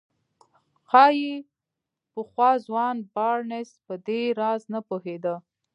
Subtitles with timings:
[0.89, 1.33] ښايي
[2.13, 5.35] پخوا ځوان بارنس په دې راز نه پوهېده.